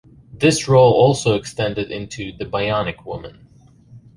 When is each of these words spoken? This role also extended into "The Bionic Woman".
This 0.33 0.67
role 0.67 0.93
also 0.93 1.35
extended 1.35 1.91
into 1.91 2.31
"The 2.35 2.43
Bionic 2.45 3.05
Woman". 3.05 3.45